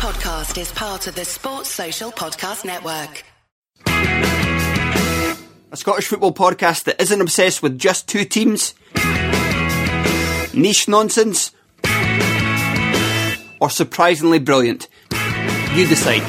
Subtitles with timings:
[0.00, 3.22] podcast is part of the Sports Social Podcast Network.
[3.86, 8.72] A Scottish football podcast that isn't obsessed with just two teams,
[10.54, 11.50] niche nonsense,
[13.60, 14.88] or surprisingly brilliant.
[15.74, 16.22] You decide.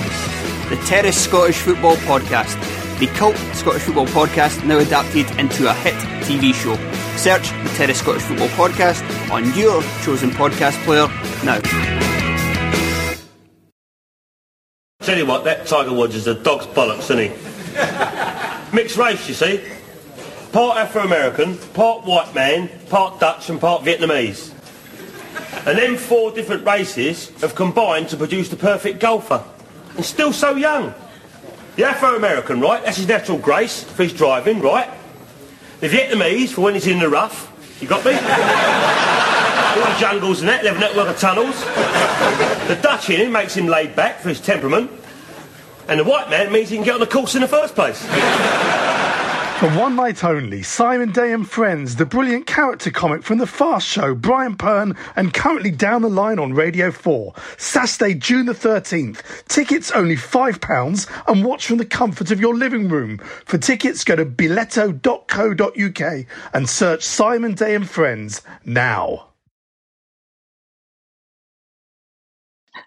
[0.69, 2.59] The Terrace Scottish Football Podcast,
[2.99, 5.93] the cult Scottish football podcast now adapted into a hit
[6.25, 6.75] TV show.
[7.15, 11.07] Search the Terrace Scottish Football Podcast on your chosen podcast player
[11.45, 12.10] now.
[15.11, 18.73] Tell you what, that Tiger Woods is a dog's bollocks, isn't he?
[18.73, 19.61] Mixed race, you see.
[20.53, 24.53] Part Afro-American, part white man, part Dutch and part Vietnamese.
[25.67, 29.43] And them four different races have combined to produce the perfect golfer.
[29.97, 30.93] And still so young.
[31.75, 34.89] The Afro-American, right, that's his natural grace for his driving, right?
[35.81, 37.51] The Vietnamese for when he's in the rough.
[37.81, 38.13] You got me?
[39.71, 41.59] All the jungles and that, they have a network of tunnels.
[42.69, 44.99] The Dutch in him makes him laid back for his temperament.
[45.91, 48.01] And the white man means he can get on the course in the first place.
[49.59, 53.87] For one night only, Simon Day and Friends, the brilliant character comic from The Fast
[53.87, 57.33] Show, Brian Pern, and currently down the line on Radio 4.
[57.57, 59.21] Saturday, June the 13th.
[59.49, 63.17] Tickets only £5 and watch from the comfort of your living room.
[63.43, 69.30] For tickets, go to biletto.co.uk and search Simon Day and Friends now.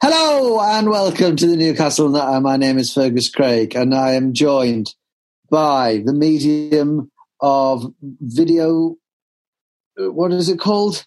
[0.03, 2.41] Hello and welcome to the Newcastle Natter.
[2.41, 4.95] My name is Fergus Craig and I am joined
[5.51, 8.97] by the medium of video.
[10.01, 11.05] uh, What is it called?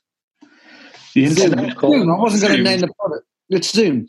[1.13, 1.79] The internet.
[1.79, 2.09] Zoom.
[2.11, 3.25] I wasn't going to name the product.
[3.49, 4.07] It's Zoom.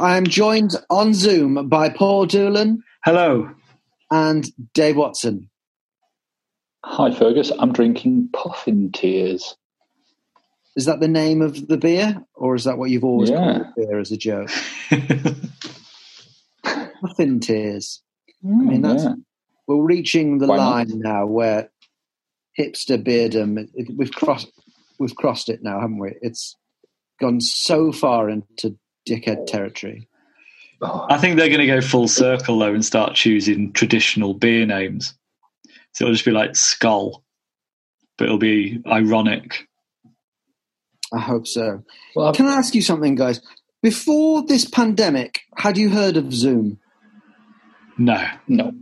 [0.00, 3.50] I am joined on Zoom by Paul Doolan Hello.
[4.10, 5.48] and Dave Watson.
[6.84, 7.50] Hi, Fergus.
[7.58, 9.56] I'm drinking puffin tears.
[10.74, 13.58] Is that the name of the beer, or is that what you've always Yeah.
[13.58, 14.50] called beer as a joke?
[17.02, 18.02] Muffin tears.
[18.44, 19.14] I hmm, mean, that's yeah.
[19.66, 20.70] we're reaching the Why not?
[20.70, 21.70] line now where
[22.58, 24.50] hipster beardom it, we've crossed
[24.98, 26.14] we've crossed it now, haven't we?
[26.22, 26.56] It's
[27.20, 28.76] gone so far into
[29.08, 30.08] dickhead territory.
[30.82, 35.14] I think they're going to go full circle though and start choosing traditional beer names.
[35.92, 37.22] So it'll just be like Skull,
[38.18, 39.68] but it'll be ironic.
[41.12, 41.82] I hope so.
[42.14, 43.40] well, Can I ask you something, guys?
[43.82, 46.78] Before this pandemic, had you heard of Zoom?
[47.98, 48.24] No.
[48.48, 48.72] no.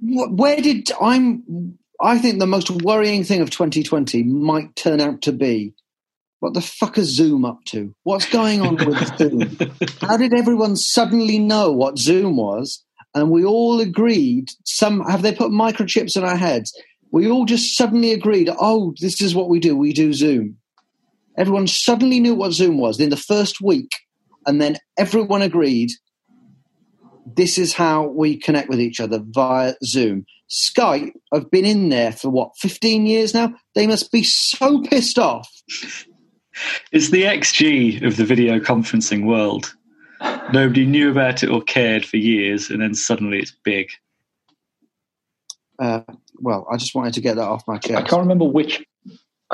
[0.00, 1.78] Where did I'm?
[2.00, 5.74] I think the most worrying thing of 2020 might turn out to be
[6.44, 7.94] what the fuck is Zoom up to?
[8.02, 9.56] What's going on with Zoom?
[10.02, 12.84] How did everyone suddenly know what Zoom was?
[13.14, 14.50] And we all agreed.
[14.64, 16.78] Some have they put microchips in our heads?
[17.10, 18.50] We all just suddenly agreed.
[18.60, 19.74] Oh, this is what we do.
[19.74, 20.58] We do Zoom.
[21.36, 23.90] Everyone suddenly knew what Zoom was in the first week,
[24.46, 25.90] and then everyone agreed.
[27.26, 30.26] This is how we connect with each other via Zoom.
[30.48, 33.54] Skype I've been in there for what, 15 years now?
[33.74, 35.50] They must be so pissed off.
[36.92, 39.74] It's the XG of the video conferencing world.
[40.52, 43.88] Nobody knew about it or cared for years, and then suddenly it's big.
[45.78, 46.02] Uh,
[46.36, 47.94] well, I just wanted to get that off my chest.
[47.94, 48.84] I can't remember which.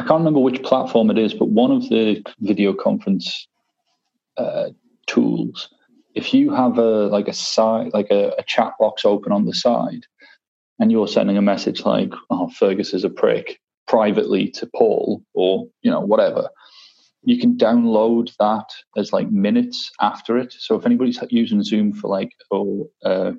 [0.00, 3.46] I can't remember which platform it is, but one of the video conference
[4.38, 4.70] uh,
[5.06, 5.68] tools.
[6.14, 9.52] If you have a like a side, like a, a chat box open on the
[9.52, 10.06] side,
[10.78, 15.68] and you're sending a message like, "Oh, Fergus is a prick," privately to Paul, or
[15.82, 16.48] you know whatever,
[17.22, 20.54] you can download that as like minutes after it.
[20.58, 23.32] So if anybody's using Zoom for like or uh,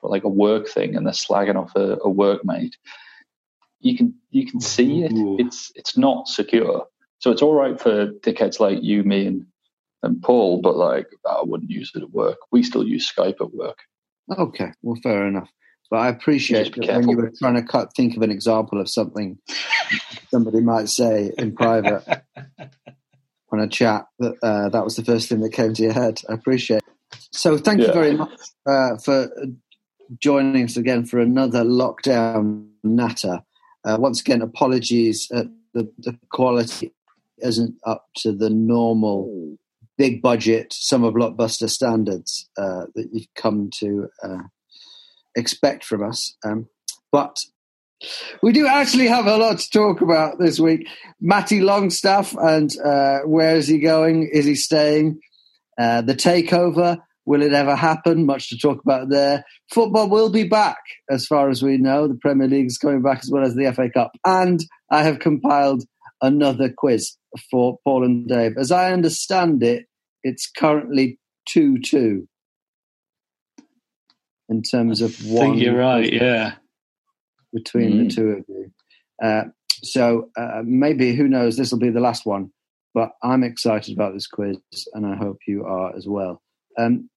[0.00, 2.74] for like a work thing and they're slagging off a, a workmate,
[3.80, 5.12] you can you can see it.
[5.12, 5.36] Ooh.
[5.38, 6.86] It's it's not secure.
[7.18, 9.46] So it's all right for dickheads like you, me, and
[10.02, 12.38] and Paul, but like I wouldn't use it at work.
[12.52, 13.78] We still use Skype at work.
[14.36, 15.48] Okay, well, fair enough.
[15.90, 18.90] But I appreciate that when you were trying to cut, think of an example of
[18.90, 19.38] something
[20.30, 22.04] somebody might say in private
[23.52, 24.04] on a chat.
[24.18, 26.20] That uh, that was the first thing that came to your head.
[26.28, 26.78] I appreciate.
[26.78, 27.18] it.
[27.32, 29.28] So thank you very much uh, for
[30.18, 33.40] joining us again for another lockdown natter.
[33.88, 35.30] Uh, once again, apologies.
[35.34, 36.92] Uh, the the quality
[37.38, 39.56] isn't up to the normal
[39.96, 44.42] big budget summer blockbuster standards uh, that you've come to uh,
[45.34, 46.36] expect from us.
[46.44, 46.68] Um,
[47.10, 47.40] but
[48.42, 50.86] we do actually have a lot to talk about this week.
[51.20, 54.28] Matty Longstaff and uh, where is he going?
[54.30, 55.18] Is he staying?
[55.78, 56.98] Uh, the takeover.
[57.28, 58.24] Will it ever happen?
[58.24, 59.44] Much to talk about there.
[59.74, 60.78] Football will be back,
[61.10, 62.08] as far as we know.
[62.08, 64.12] The Premier League is coming back as well as the FA Cup.
[64.24, 64.60] And
[64.90, 65.84] I have compiled
[66.22, 67.16] another quiz
[67.50, 68.56] for Paul and Dave.
[68.56, 69.84] As I understand it,
[70.22, 72.26] it's currently two-two
[74.48, 75.42] in terms of I one.
[75.52, 76.10] think you're right.
[76.12, 76.54] Yeah.
[77.52, 78.08] between Mm.
[78.08, 78.70] the two of you.
[79.22, 79.44] Uh,
[79.82, 81.56] so uh, maybe who knows?
[81.56, 82.50] This will be the last one,
[82.94, 84.58] but I'm excited about this quiz,
[84.94, 86.42] and I hope you are as well.
[86.78, 87.08] Um,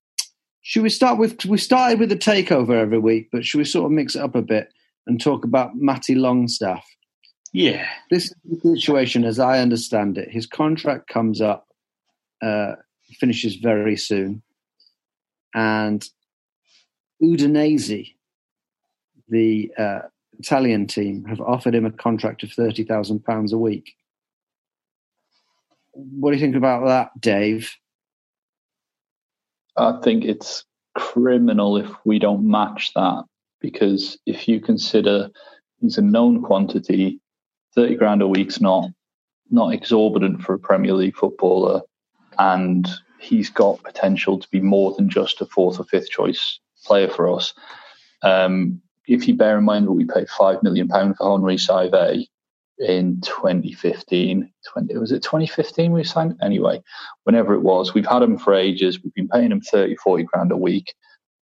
[0.62, 1.46] should we start with?
[1.46, 4.36] We started with the takeover every week, but should we sort of mix it up
[4.36, 4.72] a bit
[5.08, 6.86] and talk about Matty Longstaff?
[7.54, 7.86] Yeah.
[8.10, 10.30] This situation, as I understand it.
[10.30, 11.68] His contract comes up,
[12.42, 12.76] uh,
[13.20, 14.42] finishes very soon,
[15.54, 16.08] and
[17.22, 18.14] Udinese,
[19.28, 20.00] the uh,
[20.40, 23.96] Italian team, have offered him a contract of thirty thousand pounds a week.
[25.94, 27.76] What do you think about that, Dave?
[29.78, 30.66] I think it's
[30.96, 33.24] criminal if we don't match that
[33.60, 35.30] because if you consider
[35.80, 37.20] he's a known quantity,
[37.76, 38.90] thirty grand a week's not
[39.50, 41.82] not exorbitant for a Premier League footballer,
[42.40, 42.88] and
[43.20, 47.34] he's got potential to be more than just a fourth or fifth choice player for
[47.34, 47.54] us.
[48.24, 52.28] Um, if you bear in mind that we paid five million pound for Henri Saivet
[52.82, 56.36] in 2015, 20, was it 2015 we signed?
[56.42, 56.82] Anyway,
[57.24, 59.02] whenever it was, we've had him for ages.
[59.04, 60.94] We've been paying him 30, 40 grand a week.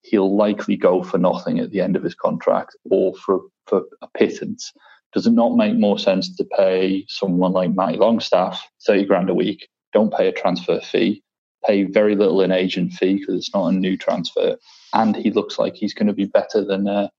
[0.01, 4.07] He'll likely go for nothing at the end of his contract or for, for a
[4.17, 4.71] pittance.
[5.13, 9.33] Does it not make more sense to pay someone like Matty Longstaff 30 grand a
[9.33, 9.67] week?
[9.93, 11.23] Don't pay a transfer fee,
[11.65, 14.57] pay very little in agent fee because it's not a new transfer.
[14.93, 17.09] And he looks like he's going to be better than, uh,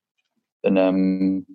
[0.63, 1.47] than, um,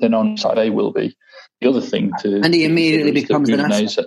[0.00, 1.16] than on Saturday will be.
[1.60, 4.06] The other thing to And he immediately becomes an asset.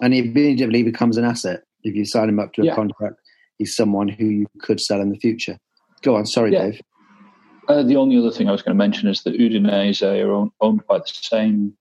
[0.00, 2.74] And he immediately becomes an asset if you sign him up to a Yeah.
[2.74, 3.16] contract.
[3.58, 5.58] He's someone who you could sell in the future.
[6.02, 6.70] Go on, sorry, Yeah.
[6.70, 6.80] Dave.
[7.68, 10.50] Uh, the only other thing I was going to mention is that Udinese are own,
[10.60, 11.74] owned by the same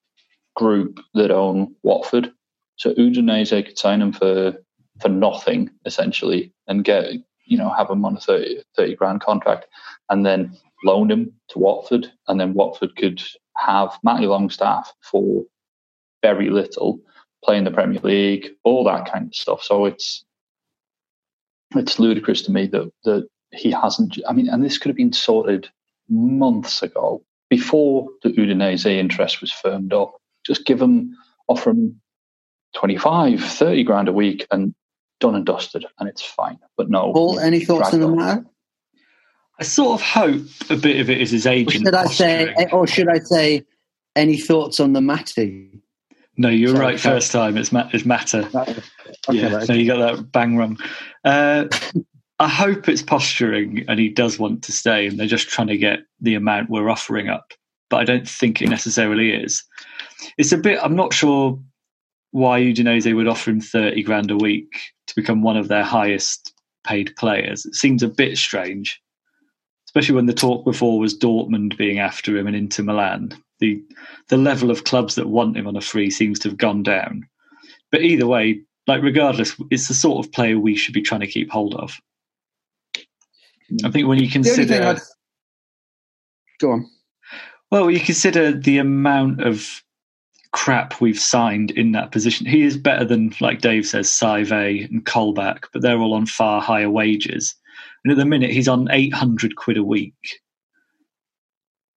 [0.55, 2.31] group that own Watford.
[2.75, 4.55] So Udinese could sign him for
[5.01, 7.13] for nothing essentially and get
[7.45, 9.65] you know have him on a 30, 30 grand contract
[10.09, 13.21] and then loan him to Watford and then Watford could
[13.57, 15.43] have Matty Longstaff for
[16.21, 16.99] very little
[17.43, 19.63] play in the Premier League, all that kind of stuff.
[19.63, 20.25] So it's
[21.75, 24.19] it's ludicrous to me that that he hasn't.
[24.27, 25.69] I mean, and this could have been sorted
[26.07, 30.13] months ago before the Udinese interest was firmed up.
[30.45, 31.15] Just give him,
[31.47, 31.99] offer him
[32.75, 34.73] 25, 30 grand a week and
[35.19, 36.59] done and dusted, and it's fine.
[36.77, 37.11] But no.
[37.13, 38.45] Paul, any thoughts on the matter?
[39.59, 41.85] I sort of hope a bit of it is his Or agent.
[41.85, 43.65] should I say, or should I say,
[44.15, 45.81] any thoughts on the Matty?
[46.37, 46.99] No, you're Sorry, right.
[46.99, 48.47] First time, it's ma- it's matter.
[48.55, 48.81] Okay,
[49.31, 49.67] yeah, right.
[49.67, 50.77] so you got that bang wrong.
[51.25, 51.65] Uh,
[52.39, 55.77] I hope it's posturing, and he does want to stay, and they're just trying to
[55.77, 57.51] get the amount we're offering up.
[57.89, 59.61] But I don't think it necessarily is.
[60.37, 60.79] It's a bit.
[60.81, 61.59] I'm not sure
[62.31, 64.71] why Udinese would offer him thirty grand a week
[65.07, 66.53] to become one of their highest
[66.85, 67.65] paid players.
[67.65, 69.01] It seems a bit strange,
[69.89, 73.33] especially when the talk before was Dortmund being after him and Inter Milan.
[73.57, 73.83] The
[74.27, 77.27] the level of clubs that want him on a free seems to have gone down.
[77.91, 81.27] But either way, like regardless, it's the sort of player we should be trying to
[81.27, 81.97] keep hold of.
[83.83, 85.01] I think when you The only thing consider,
[86.59, 86.89] Go on.
[87.71, 89.83] well, you consider the amount of
[90.51, 92.45] crap we've signed in that position.
[92.45, 96.61] He is better than, like Dave says, Saivet and Colback, but they're all on far
[96.61, 97.55] higher wages.
[98.03, 100.39] And at the minute, he's on eight hundred quid a week.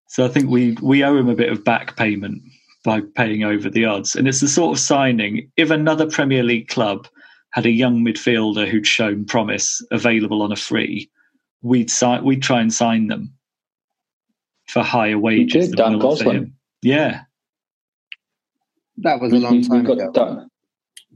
[0.08, 2.42] So I think we we owe him a bit of back payment
[2.84, 4.16] by paying over the odds.
[4.16, 5.50] And it's the sort of signing.
[5.56, 7.06] If another Premier League club
[7.50, 11.08] had a young midfielder who'd shown promise available on a free,
[11.62, 13.32] we'd sign, we'd try and sign them
[14.66, 15.68] for higher wages.
[15.68, 16.36] did, than Dan we'll Gosling.
[16.36, 16.56] him.
[16.82, 17.20] Yeah,
[18.98, 20.10] That was a long time ago.
[20.12, 20.48] that-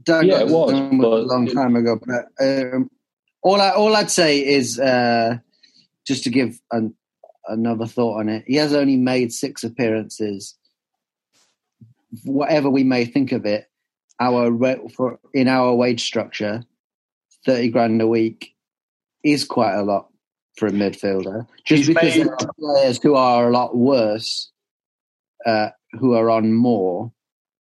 [0.03, 1.99] Doug Yeah, it was, Gosling a long time ago.
[2.05, 2.25] But
[2.73, 2.89] um,
[3.43, 5.37] all I all I'd say is uh,
[6.05, 6.93] just to give an,
[7.47, 8.43] another thought on it.
[8.47, 10.57] He has only made six appearances.
[12.23, 13.69] Whatever we may think of it,
[14.19, 14.51] our
[14.89, 16.63] for in our wage structure,
[17.45, 18.53] thirty grand a week
[19.23, 20.07] is quite a lot
[20.57, 21.45] for a midfielder.
[21.65, 24.51] Just He's because made- there are players who are a lot worse,
[25.45, 27.11] uh, who are on more,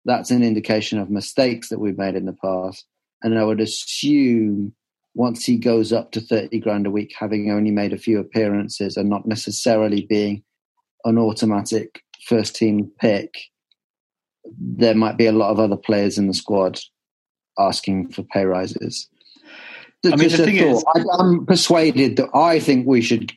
[0.05, 2.85] that's an indication of mistakes that we've made in the past.
[3.21, 4.73] And I would assume
[5.15, 8.97] once he goes up to 30 grand a week, having only made a few appearances
[8.97, 10.43] and not necessarily being
[11.05, 13.33] an automatic first team pick,
[14.59, 16.79] there might be a lot of other players in the squad
[17.59, 19.07] asking for pay rises.
[20.05, 20.97] I mean, Just the a thing is- thought.
[20.97, 23.31] I, I'm persuaded that I think we should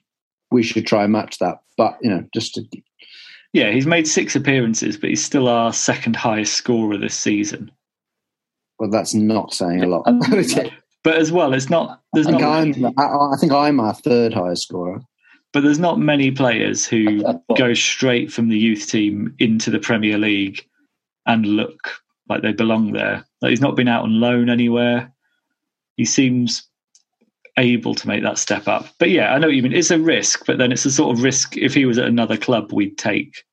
[0.50, 1.59] we should try and match that.
[1.76, 2.64] But you know, just to,
[3.52, 7.71] yeah, he's made six appearances, but he's still our second highest scorer this season.
[8.78, 10.02] well, that's not saying a lot.
[10.06, 10.21] Um,
[11.07, 11.33] And- is it?
[11.33, 12.03] But as well, it's not.
[12.13, 12.95] There's I think, not.
[12.97, 15.01] I'm, I, I think I'm our third highest scorer.
[15.53, 17.23] But there's not many players who
[17.57, 20.67] go straight from the youth team into the Premier League
[21.27, 21.91] and look
[22.29, 23.25] like they belong there.
[23.41, 25.13] Like he's not been out on loan anywhere.
[25.97, 26.69] He seems
[27.59, 28.87] able to make that step up.
[28.99, 29.73] But yeah, I know what you mean.
[29.73, 32.37] It's a risk, but then it's a sort of risk if he was at another
[32.37, 33.45] club we'd take.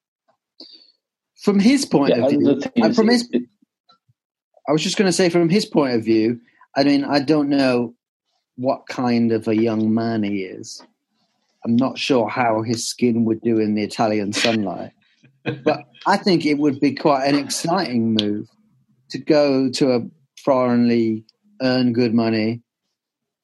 [1.41, 3.29] From his point Yeah, of view, the thing and is, from his,
[4.67, 6.39] I was just going to say, from his point of view,
[6.75, 7.93] I mean, I don't know
[8.55, 10.81] what kind of a young man he is.
[11.65, 14.91] I'm not sure how his skin would do in the Italian sunlight,
[15.63, 18.47] but I think it would be quite an exciting move
[19.11, 20.01] to go to a
[20.43, 21.23] foreign league,
[21.61, 22.61] earn good money,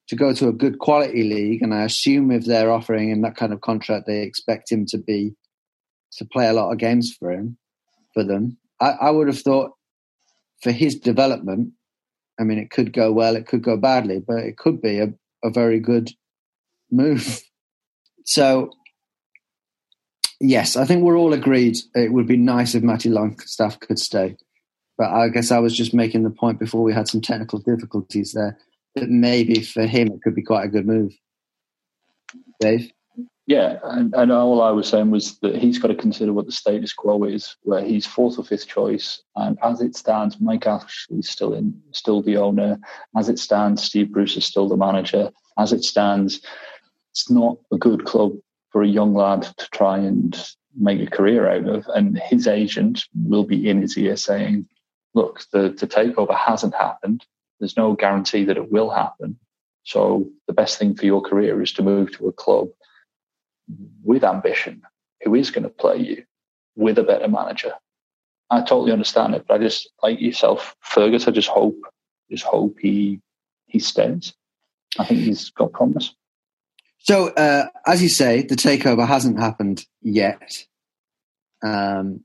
[0.09, 3.35] to go to a good quality league, and I assume if they're offering him that
[3.35, 5.35] kind of contract, they expect him to be
[6.13, 7.57] to play a lot of games for him
[8.13, 8.57] for them.
[8.81, 9.71] I, I would have thought
[10.61, 11.73] for his development,
[12.39, 15.13] I mean, it could go well, it could go badly, but it could be a,
[15.43, 16.11] a very good
[16.91, 17.41] move.
[18.25, 18.69] So,
[20.39, 24.37] yes, I think we're all agreed it would be nice if Matty Longstaff could stay.
[24.99, 28.33] But I guess I was just making the point before we had some technical difficulties
[28.33, 28.59] there
[28.93, 31.11] that maybe for him it could be quite a good move.
[32.59, 32.91] Dave?
[33.49, 34.21] Yeah, and, mm.
[34.21, 37.23] and all I was saying was that he's got to consider what the status quo
[37.23, 41.81] is, where he's fourth or fifth choice, and as it stands, Mike Ashley's still in,
[41.89, 42.79] still the owner.
[43.17, 45.31] As it stands, Steve Bruce is still the manager.
[45.57, 46.45] As it stands,
[47.11, 48.33] it's not a good club
[48.69, 50.39] for a young lad to try and
[50.77, 51.87] make a career out of.
[51.87, 54.67] And his agent will be in his ear saying,
[55.15, 57.25] "Look, the, the takeover hasn't happened.
[57.59, 59.39] There's no guarantee that it will happen.
[59.85, 62.67] So the best thing for your career is to move to a club."
[64.03, 64.81] With ambition
[65.23, 66.23] who is going to play you
[66.75, 67.73] with a better manager.
[68.49, 71.27] I totally understand it, but I just like yourself, Fergus.
[71.27, 71.79] I just hope,
[72.31, 73.21] just hope he
[73.67, 74.33] he stays.
[74.97, 76.15] I think he's got promise.
[76.97, 80.65] So, uh, as you say, the takeover hasn't happened yet.
[81.63, 82.21] Um,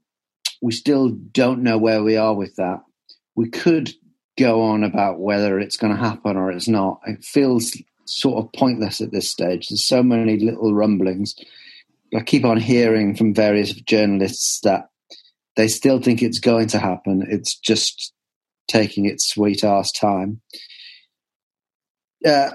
[0.63, 2.81] we still don't know where we are with that.
[3.35, 3.93] We could
[4.39, 7.01] go on about whether it's going to happen or it's not.
[7.07, 9.69] It feels sort of pointless at this stage.
[9.69, 11.35] There's so many little rumblings.
[12.15, 14.89] I keep on hearing from various journalists that
[15.57, 17.27] they still think it's going to happen.
[17.29, 18.13] It's just
[18.69, 20.41] taking its sweet ass time.
[22.25, 22.51] Uh,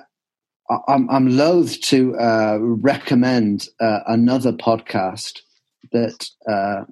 [0.88, 5.40] I'm, I'm loath to uh, recommend uh, another podcast
[5.92, 6.86] that uh,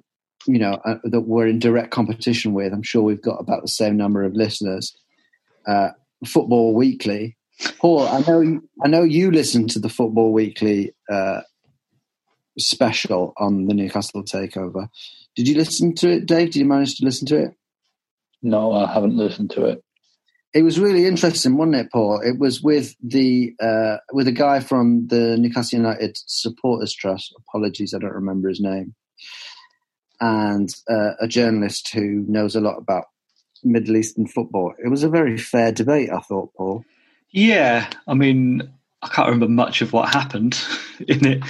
[0.46, 2.72] you know uh, that we're in direct competition with.
[2.72, 4.96] I'm sure we've got about the same number of listeners.
[5.66, 5.90] Uh,
[6.26, 7.36] Football Weekly.
[7.78, 11.40] Paul, I know you, I know you listen to the Football Weekly uh,
[12.58, 14.88] special on the Newcastle takeover.
[15.36, 16.50] Did you listen to it, Dave?
[16.52, 17.54] Did you manage to listen to it?
[18.42, 19.82] No, I haven't listened to it.
[20.54, 22.20] It was really interesting, wasn't it, Paul?
[22.24, 27.34] It was with the uh, with a guy from the Newcastle United Supporters Trust.
[27.48, 28.94] Apologies, I don't remember his name.
[30.20, 33.04] And uh, a journalist who knows a lot about
[33.62, 34.74] Middle Eastern football.
[34.82, 36.84] It was a very fair debate, I thought, Paul.
[37.30, 38.68] Yeah, I mean,
[39.02, 40.58] I can't remember much of what happened
[41.08, 41.42] in it,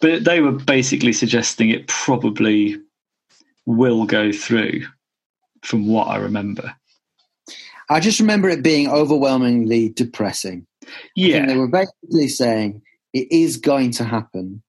[0.00, 2.80] but they were basically suggesting it probably
[3.66, 4.86] will go through,
[5.62, 6.74] from what I remember.
[7.90, 10.66] I just remember it being overwhelmingly depressing.
[11.16, 14.62] Yeah, they were basically saying it is going to happen.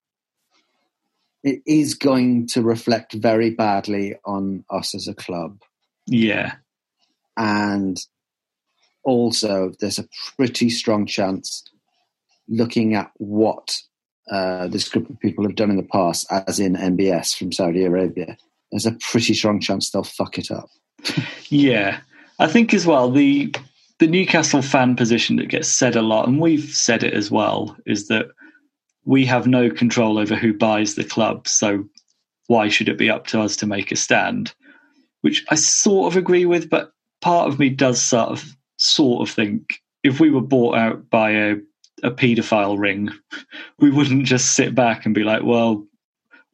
[1.44, 5.62] It is going to reflect very badly on us as a club.
[6.08, 6.56] yeah,
[7.38, 7.98] and
[9.06, 11.64] also there's a pretty strong chance
[12.48, 13.82] looking at what
[14.32, 17.84] uh, this group of people have done in the past as in mbs from saudi
[17.86, 18.38] arabia
[18.72, 20.70] there's a pretty strong chance they'll fuck it up
[21.50, 22.00] yeah.
[22.40, 23.54] I think as well the
[24.00, 27.78] the Newcastle fan position that gets said a lot, and we've said it as well,
[27.86, 28.28] is that
[29.06, 31.48] we have no control over who buys the club.
[31.48, 31.86] So
[32.48, 34.54] why should it be up to us to make a stand?
[35.22, 39.34] Which I sort of agree with, but part of me does sort of sort of
[39.34, 41.56] think if we were bought out by a
[42.04, 43.10] a paedophile ring,
[43.80, 45.86] we wouldn't just sit back and be like, well,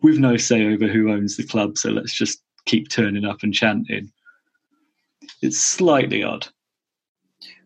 [0.01, 3.54] we've no say over who owns the club, so let's just keep turning up and
[3.54, 4.12] chanting.
[5.42, 6.48] It's slightly odd.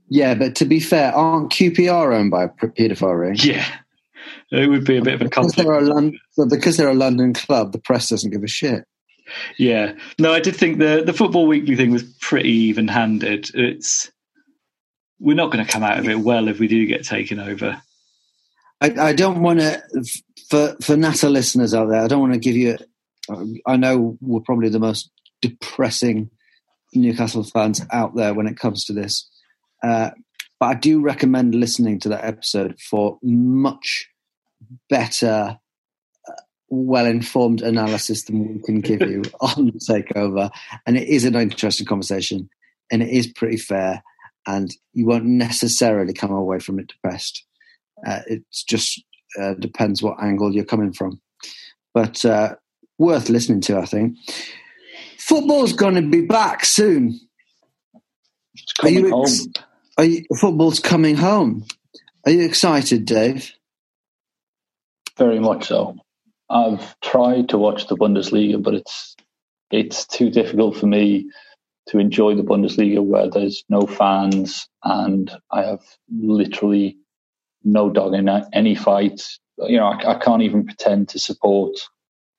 [0.09, 3.65] yeah but to be fair aren't qpr owned by a paedophile ring Yeah.
[4.51, 6.17] It would be a bit of a because they're a, Lon-
[6.49, 8.85] because they're a london club the press doesn't give a shit
[9.57, 9.93] Yeah.
[10.19, 13.49] No, I did think the the Football Weekly thing was pretty even handed.
[13.55, 14.11] It's
[15.19, 17.81] we're not going to come out of it well if we do get taken over.
[18.81, 19.81] I, I don't want to,
[20.49, 22.77] for for Natter listeners out there, I don't want to give you.
[23.65, 25.09] I know we're probably the most
[25.41, 26.29] depressing
[26.93, 29.27] Newcastle fans out there when it comes to this.
[29.83, 30.11] Uh,
[30.59, 34.07] but I do recommend listening to that episode for much
[34.89, 35.57] better,
[36.27, 40.49] uh, well informed analysis than we can give you on the takeover.
[40.85, 42.49] And it is an interesting conversation,
[42.91, 44.03] and it is pretty fair,
[44.47, 47.45] and you won't necessarily come away from it depressed.
[48.05, 49.03] Uh, it just
[49.39, 51.19] uh, depends what angle you're coming from,
[51.93, 52.55] but uh,
[52.97, 54.17] worth listening to, I think.
[55.19, 57.19] Football's going to be back soon.
[58.53, 59.23] It's coming you home.
[59.23, 59.47] ex-
[59.97, 61.65] Are you, football's coming home.
[62.25, 63.51] Are you excited, Dave?
[65.17, 65.97] Very much so.
[66.49, 69.15] I've tried to watch the Bundesliga, but it's
[69.71, 71.31] it's too difficult for me
[71.87, 76.97] to enjoy the Bundesliga where there's no fans and I have literally
[77.63, 79.21] no dog in any fight.
[79.57, 81.77] You know, I, I can't even pretend to support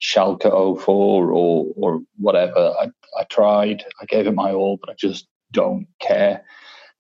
[0.03, 2.75] Schalke 04 or or whatever.
[2.81, 2.89] I
[3.19, 6.45] I tried, I gave it my all, but I just don't care.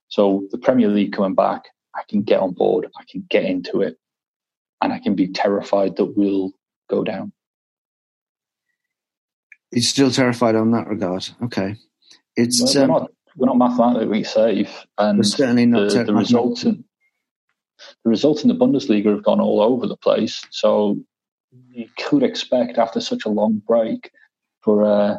[0.08, 3.80] So the Premier League coming back, I can get on board, I can get into
[3.82, 3.98] it,
[4.80, 6.52] and I can be terrified that we'll
[6.88, 7.32] go down.
[9.72, 11.28] You're still terrified on that regard.
[11.42, 11.76] Okay.
[12.36, 16.64] It's we're um, not we're not mathematically safe, and We're certainly not the, the results
[16.64, 16.84] in
[18.04, 20.44] the results in the Bundesliga have gone all over the place.
[20.50, 20.98] So
[21.70, 24.10] you could expect after such a long break
[24.60, 25.16] for uh,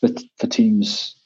[0.00, 0.08] for,
[0.38, 1.16] for teams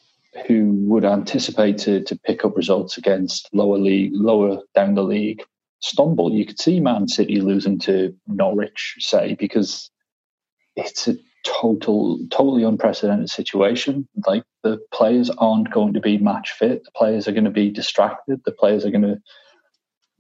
[0.47, 5.45] who would anticipate to, to pick up results against lower league, lower down the league,
[5.79, 6.33] stumble.
[6.33, 9.91] You could see Man City losing to Norwich, say, because
[10.75, 14.09] it's a total, totally unprecedented situation.
[14.27, 16.85] Like the players aren't going to be match fit.
[16.85, 18.41] The players are going to be distracted.
[18.45, 19.21] The players are going to,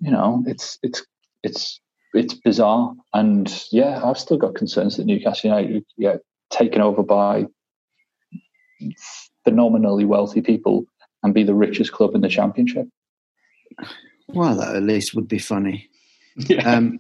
[0.00, 1.04] you know, it's it's
[1.42, 1.80] it's
[2.12, 2.94] it's bizarre.
[3.12, 7.46] And yeah, I've still got concerns that Newcastle United get taken over by
[9.44, 10.86] phenomenally wealthy people
[11.22, 12.86] and be the richest club in the championship.
[14.28, 15.88] well, that at least would be funny.
[16.36, 16.68] Yeah.
[16.68, 16.98] Um,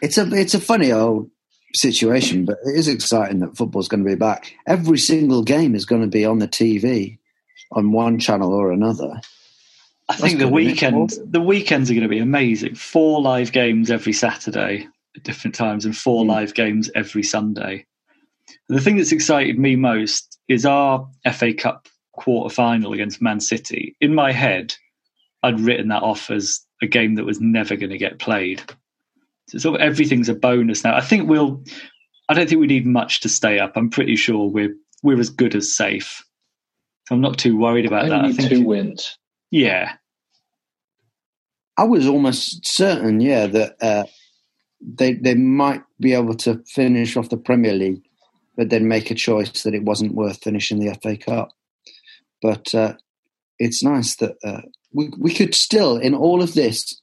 [0.00, 1.30] it's a it's a funny old
[1.74, 4.54] situation, but it is exciting that football's going to be back.
[4.66, 7.18] Every single game is going to be on the TV
[7.72, 9.20] on one channel or another.
[10.08, 10.52] I think the good, isn't it?
[10.52, 12.74] weekend the weekends are going to be amazing.
[12.74, 16.28] Four live games every Saturday at different times, and four Mm.
[16.28, 17.84] live games every Sunday.
[18.68, 23.40] And the thing that's excited me most is our FA Cup quarter final against Man
[23.40, 23.94] City.
[24.00, 24.74] In my head,
[25.42, 28.62] I'd written that off as a game that was never going to get played.
[29.48, 30.94] So sort of everything's a bonus now.
[30.94, 31.62] I think we'll.
[32.28, 33.72] I don't think we need much to stay up.
[33.76, 36.22] I'm pretty sure we're we're as good as safe.
[37.08, 38.24] So I'm not too worried about I that.
[38.26, 39.16] I think two wins.
[39.50, 39.94] yeah,
[41.78, 44.04] I was almost certain, yeah, that uh,
[44.80, 48.02] they they might be able to finish off the Premier League,
[48.56, 51.50] but then make a choice that it wasn't worth finishing the FA Cup.
[52.42, 52.94] But uh,
[53.60, 57.00] it's nice that uh, we we could still, in all of this,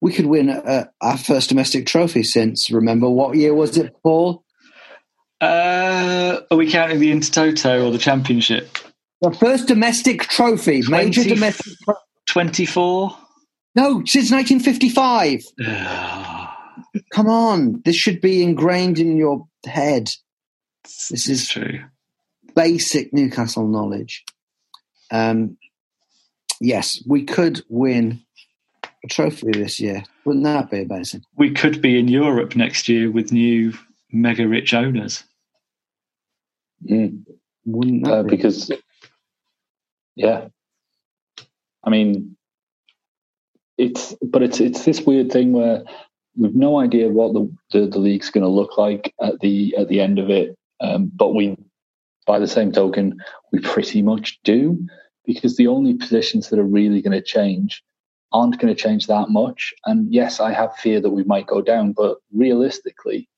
[0.00, 2.70] we could win uh, our first domestic trophy since.
[2.70, 4.44] Remember what year was it, Paul?
[5.40, 8.78] Uh, are we counting the Intertoto or the Championship?
[9.20, 11.74] The first domestic trophy, major domestic.
[11.84, 11.94] Tro-
[12.26, 13.16] 24?
[13.74, 15.42] no, since 1955.
[17.12, 20.10] Come on, this should be ingrained in your head.
[21.10, 21.80] This is true.
[22.54, 24.24] basic Newcastle knowledge.
[25.10, 25.56] Um,
[26.60, 28.22] yes, we could win
[29.04, 30.02] a trophy this year.
[30.24, 31.22] Wouldn't that be amazing?
[31.36, 33.72] We could be in Europe next year with new
[34.12, 35.24] mega rich owners.
[36.88, 37.24] Mm.
[37.64, 38.30] Wouldn't that Uh, be?
[38.30, 38.70] because,
[40.16, 40.48] yeah,
[41.84, 42.36] I mean,
[43.76, 45.84] it's but it's it's this weird thing where
[46.36, 49.88] we've no idea what the the, the league's going to look like at the at
[49.88, 51.56] the end of it, um, but we,
[52.26, 53.18] by the same token,
[53.52, 54.78] we pretty much do
[55.24, 57.82] because the only positions that are really going to change
[58.32, 59.72] aren't going to change that much.
[59.84, 63.28] And yes, I have fear that we might go down, but realistically,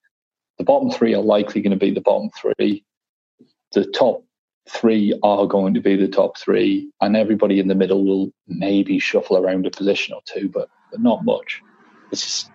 [0.59, 2.85] the bottom three are likely going to be the bottom three.
[3.73, 4.25] The top
[4.69, 8.99] three are going to be the top three, and everybody in the middle will maybe
[8.99, 11.63] shuffle around a position or two, but, but not much.
[12.13, 12.51] It's just,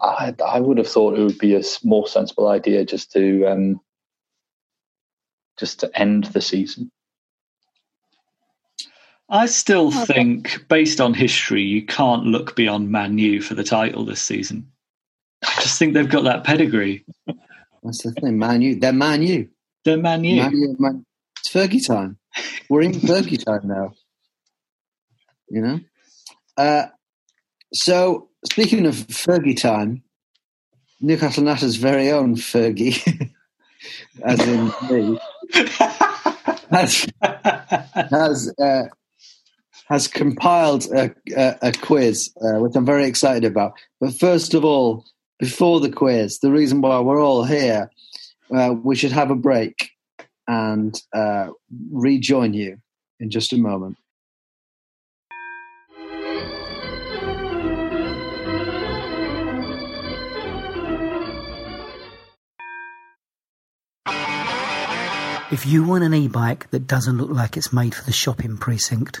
[0.00, 3.80] I, I would have thought it would be a more sensible idea just to um,
[5.58, 6.90] just to end the season.
[9.28, 14.04] I still think, based on history, you can't look beyond Man U for the title
[14.04, 14.70] this season.
[15.42, 17.04] I just think they've got that pedigree.
[17.82, 18.78] That's the thing, Man U.
[18.78, 19.48] They're Man U.
[19.84, 20.36] They're Man U.
[20.42, 21.06] Man U, Man.
[21.38, 22.18] It's Fergie time.
[22.68, 23.94] We're in Fergie time now.
[25.48, 25.80] You know?
[26.56, 26.86] Uh,
[27.72, 30.02] so, speaking of Fergie time,
[31.00, 33.30] Newcastle Natter's very own Fergie,
[34.22, 35.20] as in me,
[36.70, 37.06] has,
[38.10, 38.84] has uh,
[39.86, 43.74] has compiled a, a, a quiz, uh, which I'm very excited about.
[44.00, 45.04] But first of all,
[45.38, 47.90] before the quiz, the reason why we're all here,
[48.54, 49.90] uh, we should have a break
[50.46, 51.48] and uh,
[51.90, 52.78] rejoin you
[53.20, 53.96] in just a moment.
[65.52, 69.20] If you want an e-bike that doesn't look like it's made for the shopping precinct,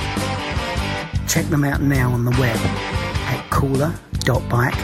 [1.31, 4.75] Check them out now on the web at cooler.bike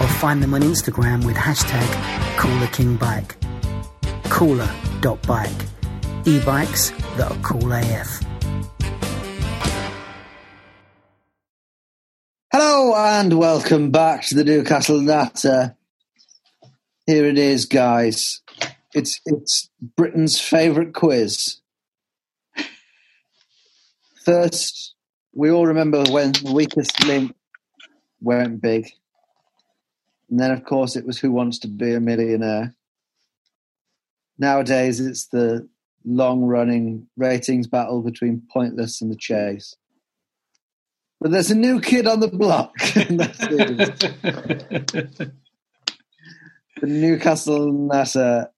[0.00, 1.86] or find them on Instagram with hashtag
[2.36, 3.36] CoolerKingBike.
[4.24, 5.66] Cooler.bike.
[6.24, 8.20] E-bikes that are cool AF.
[12.50, 15.76] Hello and welcome back to the Newcastle Natter.
[17.06, 18.42] Here it is, guys.
[18.94, 21.60] It's it's Britain's favourite quiz.
[24.24, 24.96] First,
[25.38, 27.32] we all remember when the weakest link
[28.20, 28.90] went big.
[30.28, 32.74] And then, of course, it was Who Wants to Be a Millionaire.
[34.36, 35.68] Nowadays, it's the
[36.04, 39.76] long running ratings battle between Pointless and The Chase.
[41.20, 42.76] But there's a new kid on the block.
[42.94, 43.72] the
[46.82, 48.50] Newcastle Natter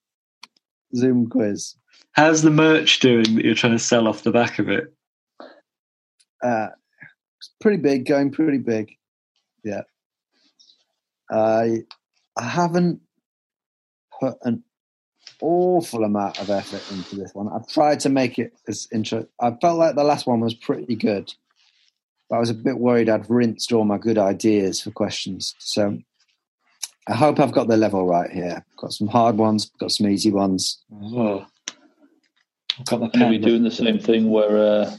[0.97, 1.75] Zoom quiz.
[2.13, 4.95] How's the merch doing that you're trying to sell off the back of it?
[6.43, 6.69] Uh,
[7.39, 8.97] it's pretty big, going pretty big.
[9.65, 9.83] Yeah.
[11.31, 11.85] I
[12.37, 13.01] I haven't
[14.19, 14.65] put an
[15.41, 17.49] awful amount of effort into this one.
[17.49, 19.27] I've tried to make it as intro.
[19.41, 21.33] I felt like the last one was pretty good,
[22.29, 25.55] but I was a bit worried I'd rinsed all my good ideas for questions.
[25.59, 25.99] So
[27.07, 28.65] I hope I've got the level right here.
[28.77, 30.83] Got some hard ones, got some easy ones.
[30.93, 31.47] Oh,
[32.79, 34.97] I've got my I'm going to be doing the same thing where uh,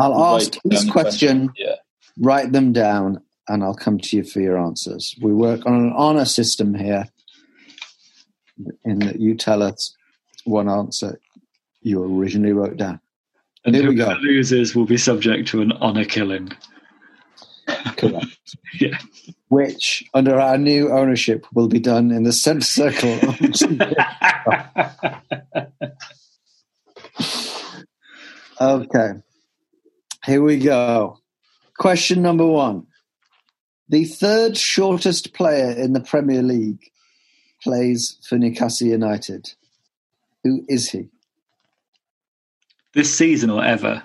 [0.00, 1.76] I'll ask down each question, Yeah.
[2.18, 5.14] write them down, and I'll come to you for your answers.
[5.20, 7.06] We work on an honor system here,
[8.84, 9.94] in that you tell us
[10.44, 11.18] one answer
[11.82, 13.00] you originally wrote down.
[13.64, 14.20] And Here we whoever go.
[14.20, 16.50] loses will be subject to an honour killing.
[17.96, 18.26] Correct.
[18.80, 18.98] Yeah.
[19.48, 23.10] Which, under our new ownership, will be done in the centre circle.
[28.60, 29.10] okay.
[30.24, 31.18] Here we go.
[31.78, 32.86] Question number one.
[33.88, 36.90] The third shortest player in the Premier League
[37.62, 39.52] plays for Newcastle United.
[40.44, 41.08] Who is he?
[42.92, 44.02] This season or ever?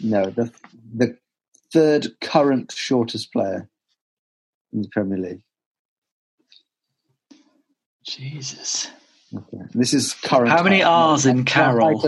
[0.00, 0.52] No, the
[0.94, 1.16] the
[1.72, 3.68] third current shortest player
[4.72, 5.42] in the Premier League.
[8.04, 8.88] Jesus.
[9.34, 9.64] Okay.
[9.72, 10.50] This is current.
[10.50, 12.00] How many R's in Carol?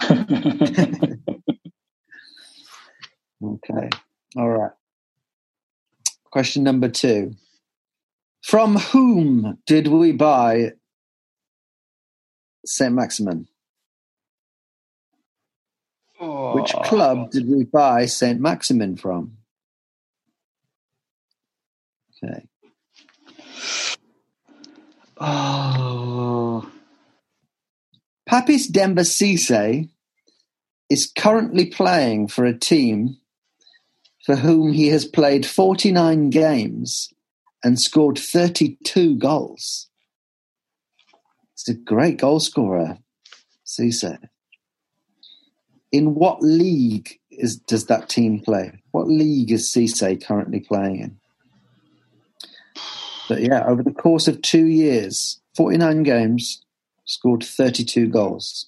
[3.42, 3.90] Okay.
[4.36, 4.72] All right.
[6.30, 7.34] Question number two.
[8.42, 10.72] From whom did we buy
[12.64, 12.94] St.
[12.94, 13.48] Maximin?
[16.20, 16.80] Which Oh.
[16.82, 18.40] club did we buy St.
[18.40, 19.38] Maximin from?
[22.24, 22.46] Okay.
[25.18, 26.70] Oh.
[28.26, 29.88] Papis Demba Cisse
[30.90, 33.16] is currently playing for a team
[34.26, 37.14] for whom he has played 49 games
[37.62, 39.86] and scored 32 goals.
[41.54, 42.98] He's a great goal scorer,
[43.64, 44.18] Cisse.
[45.92, 48.82] In what league is, does that team play?
[48.90, 51.18] What league is Cisse currently playing in?
[53.28, 56.64] But yeah, over the course of two years, 49 games,
[57.04, 58.66] scored 32 goals.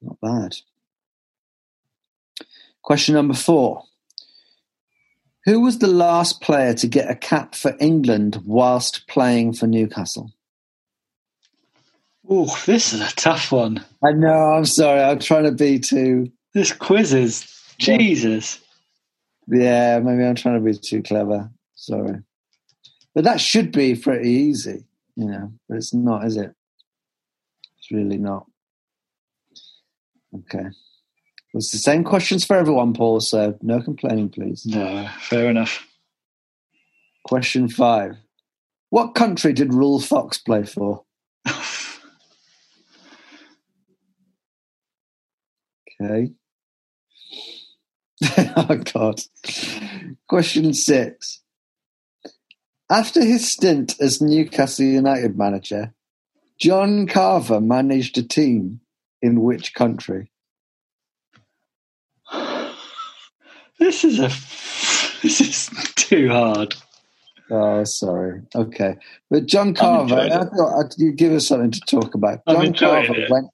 [0.00, 0.56] Not bad.
[2.82, 3.82] Question number four.
[5.44, 10.30] Who was the last player to get a cap for England whilst playing for Newcastle?
[12.28, 13.84] Oh, this is a tough one.
[14.04, 16.30] I know, I'm sorry, I'm trying to be too.
[16.54, 18.60] This quiz is Jesus.
[19.48, 21.50] Yeah, maybe I'm trying to be too clever.
[21.74, 22.20] Sorry.
[23.14, 24.84] But that should be pretty easy,
[25.16, 26.54] you know, but it's not, is it?
[27.78, 28.46] It's really not.
[30.34, 30.68] Okay.
[31.54, 34.64] It's the same questions for everyone, Paul, so no complaining, please.
[34.64, 35.86] No, fair enough.
[37.24, 38.16] Question five.
[38.88, 41.04] What country did Ruel Fox play for?
[46.00, 46.32] Okay.
[48.56, 49.20] oh, God.
[50.28, 51.42] Question six.
[52.90, 55.94] After his stint as Newcastle United manager,
[56.58, 58.80] John Carver managed a team
[59.20, 60.31] in which country?
[63.82, 64.28] This is a
[65.22, 66.76] this is too hard.
[67.50, 68.42] Oh, sorry.
[68.54, 68.94] Okay,
[69.28, 72.42] but John Carver, I thought you give us something to talk about.
[72.48, 73.28] John Carver it.
[73.28, 73.48] went.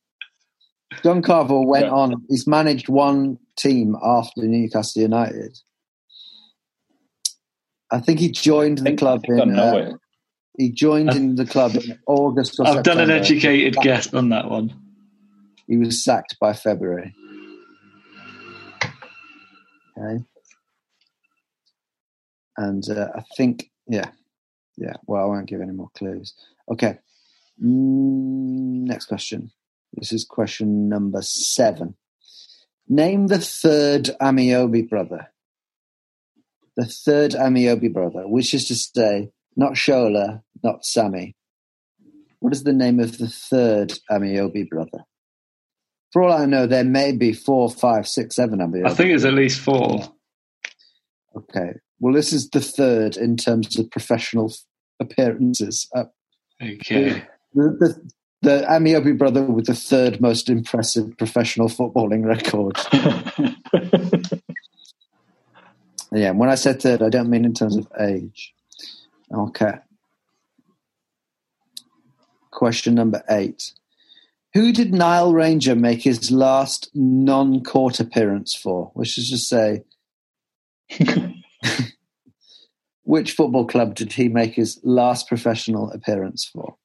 [1.02, 1.92] John Carver went Yeah.
[1.92, 2.26] on.
[2.28, 5.58] He's managed one team after Newcastle United.
[7.90, 9.58] I think he joined the club in.
[9.58, 9.92] uh,
[10.58, 12.60] he joined in the club in August.
[12.60, 14.74] Or I've done an educated guess on that one.
[15.66, 17.14] He was sacked by February.
[19.98, 20.24] Okay.
[22.56, 24.10] And uh, I think, yeah,
[24.76, 24.94] yeah.
[25.06, 26.34] Well, I won't give any more clues.
[26.70, 26.98] Okay.
[27.62, 29.50] Mm, next question.
[29.94, 31.96] This is question number seven.
[32.88, 35.28] Name the third Ameobi brother.
[36.76, 41.34] The third Ameobi brother, which is to say, not Shola, not Sammy.
[42.40, 45.04] What is the name of the third Ameobi brother?
[46.12, 48.86] For all I know, there may be four, five, six, seven Ameobi.
[48.86, 50.00] I think it's at least four.
[51.36, 51.72] Okay.
[52.00, 54.52] Well, this is the third in terms of professional
[55.00, 55.88] appearances.
[55.94, 56.04] Uh,
[56.60, 57.22] Okay.
[57.54, 58.10] the, the,
[58.42, 62.76] the Ameobi brother with the third most impressive professional footballing record.
[66.12, 68.54] yeah, when I said third, I don't mean in terms of age.
[69.32, 69.74] Okay.
[72.50, 73.72] Question number eight.
[74.54, 78.90] Who did Nile Ranger make his last non court appearance for?
[78.94, 79.84] Which is to say,
[83.02, 86.76] which football club did he make his last professional appearance for?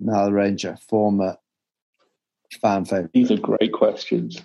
[0.00, 1.36] Nile Ranger, former
[2.60, 3.12] fan favourite.
[3.12, 4.40] These are great questions.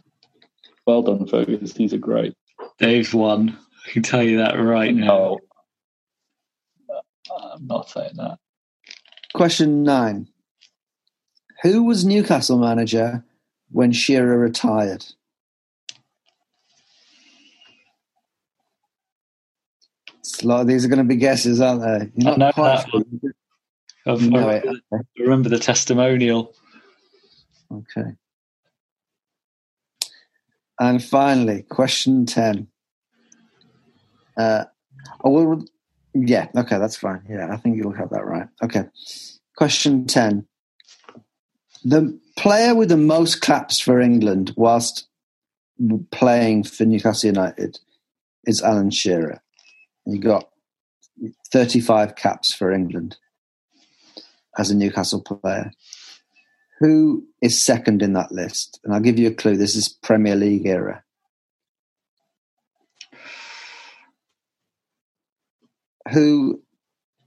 [0.85, 1.73] Well done, Fergus.
[1.73, 2.33] These are great.
[2.79, 3.57] Dave's won.
[3.87, 5.11] I can tell you that right now.
[5.11, 5.39] Oh.
[7.53, 8.39] I'm not saying that.
[9.33, 10.27] Question nine.
[11.63, 13.23] Who was Newcastle manager
[13.71, 15.05] when Shearer retired?
[20.19, 22.11] It's a lot of these are going to be guesses, aren't they?
[22.15, 22.85] You're know quite.
[22.85, 22.91] I've-
[23.21, 23.33] You
[24.05, 26.55] I remember, I remember the testimonial.
[27.71, 28.11] Okay.
[30.79, 32.67] And finally, question 10.
[34.37, 34.63] Uh,
[35.23, 35.65] oh, well,
[36.15, 37.23] yeah, okay, that's fine.
[37.29, 38.47] Yeah, I think you'll have that right.
[38.63, 38.85] Okay.
[39.57, 40.47] Question 10.
[41.83, 45.07] The player with the most caps for England whilst
[46.11, 47.79] playing for Newcastle United
[48.45, 49.41] is Alan Shearer.
[50.05, 50.49] He got
[51.51, 53.17] 35 caps for England
[54.57, 55.71] as a Newcastle player.
[56.79, 58.79] Who is second in that list?
[58.83, 59.57] And I'll give you a clue.
[59.57, 61.03] This is Premier League era.
[66.11, 66.61] Who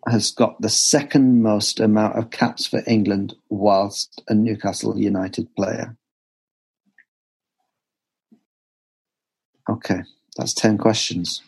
[0.08, 5.96] has got the second most amount of caps for England whilst a Newcastle United player?
[9.68, 10.00] Okay,
[10.36, 11.42] that's 10 questions.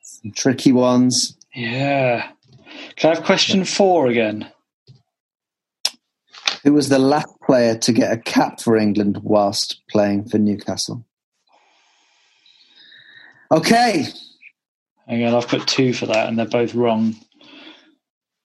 [0.00, 1.36] Some tricky ones.
[1.54, 2.30] Yeah.
[2.96, 4.50] Can I have question four again?
[6.62, 11.04] Who was the last player to get a cap for England whilst playing for Newcastle?
[13.52, 14.06] Okay,
[15.08, 17.14] On, I've put two for that, and they're both wrong.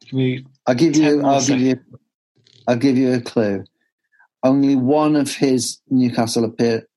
[0.02, 1.24] Give me I'll give you.
[1.24, 1.80] I'll give you.
[2.67, 3.63] I'll give you a clue.
[4.43, 6.88] Only one of his Newcastle appear.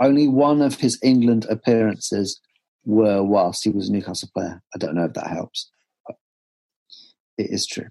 [0.00, 2.40] Only one of his England appearances
[2.84, 4.62] were whilst he was a Newcastle player.
[4.74, 5.70] I don't know if that helps.
[7.38, 7.88] It is true.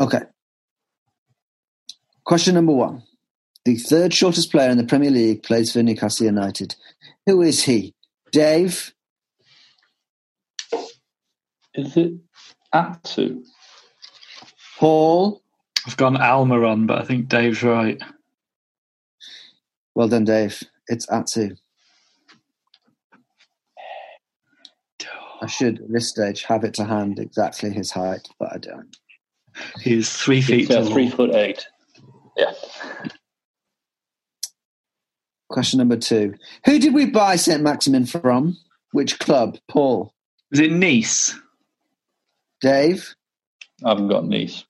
[0.00, 0.22] Okay.
[2.24, 3.02] Question number one.
[3.64, 6.76] The third shortest player in the Premier League plays for Newcastle United.
[7.26, 7.93] Who is he?
[8.34, 8.92] Dave?
[11.74, 12.14] Is it
[12.72, 13.44] Atsu?
[14.76, 15.40] Paul?
[15.86, 18.02] I've gone Almiron, but I think Dave's right.
[19.94, 20.60] Well done, Dave.
[20.88, 21.54] It's Atsu.
[25.40, 28.96] I should, at this stage, have it to hand exactly his height, but I don't.
[29.80, 31.66] He's three feet It's, uh, three foot eight.
[32.36, 32.52] Yeah.
[35.54, 36.34] Question number two.
[36.66, 37.62] Who did we buy St.
[37.62, 38.56] Maximin from?
[38.90, 39.56] Which club?
[39.68, 40.12] Paul.
[40.50, 41.32] Is it Nice?
[42.60, 43.14] Dave?
[43.84, 44.64] I haven't got Nice.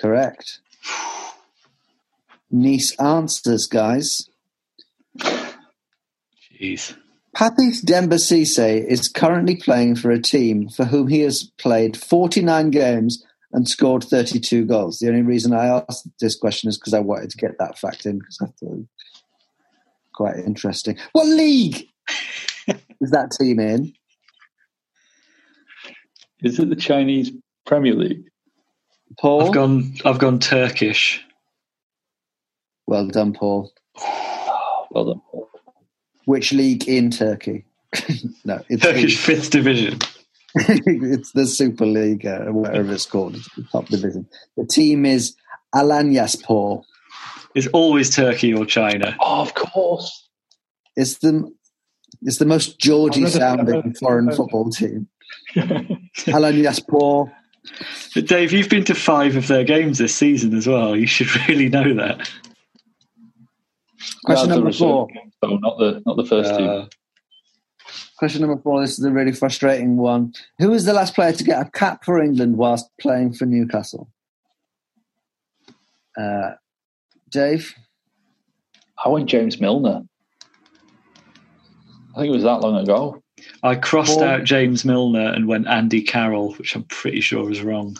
[0.00, 0.60] Correct.
[2.48, 4.28] Nice answers, guys.
[5.18, 6.96] Jeez.
[7.34, 12.70] Papis Demba Cisse is currently playing for a team for whom he has played 49
[12.70, 13.20] games
[13.52, 14.98] and scored 32 goals.
[15.00, 18.06] The only reason I asked this question is because I wanted to get that fact
[18.06, 18.86] in because I thought it was
[20.14, 20.96] quite interesting.
[21.12, 21.86] What league
[22.68, 23.92] is that team in?
[26.42, 27.32] Is it the Chinese
[27.66, 28.24] Premier League?
[29.18, 29.46] Paul?
[29.46, 29.94] I've gone.
[30.04, 31.24] I've gone Turkish.
[32.86, 33.72] Well done, Paul.
[34.90, 35.48] Well done, Paul.
[36.26, 37.64] Which league in Turkey?
[38.44, 39.98] no, it's, the Turkish fifth division.
[40.54, 44.28] it's the Super League, uh, whatever it's called, it's the top division.
[44.56, 45.34] The team is
[45.74, 46.84] Alanyaspor.
[47.54, 49.16] It's always Turkey or China.
[49.20, 50.28] Oh, of course.
[50.96, 51.50] It's the
[52.22, 55.08] it's the most Geordie I've never- I've sounding foreign football team.
[55.56, 57.30] Alanyaspor.
[58.14, 60.94] But Dave, you've been to five of their games this season as well.
[60.96, 62.30] You should really know that.
[64.24, 65.06] Question number four.
[65.08, 66.68] game, not the not the first team.
[66.68, 66.86] Uh,
[68.16, 68.80] Question number four.
[68.80, 70.32] This is a really frustrating one.
[70.58, 74.08] Who was the last player to get a cap for England whilst playing for Newcastle?
[76.18, 76.52] Uh,
[77.34, 77.74] Dave.
[79.04, 80.02] I went James Milner.
[82.14, 83.22] I think it was that long ago.
[83.62, 84.24] I crossed Paul?
[84.24, 87.98] out James Milner and went Andy Carroll, which I'm pretty sure was wrong.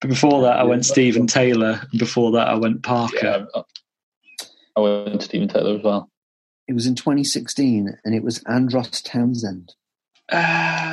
[0.00, 3.46] But before that, I went Stephen Taylor, and before that, I went Parker.
[3.54, 3.62] Yeah,
[4.76, 6.10] I went to Stephen Taylor as well.
[6.66, 9.74] It was in 2016, and it was Andros Townsend.
[10.32, 10.89] Ah.